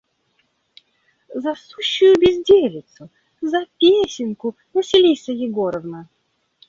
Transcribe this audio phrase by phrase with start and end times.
[1.41, 6.09] –За сущую безделицу: за песенку, Василиса Егоровна.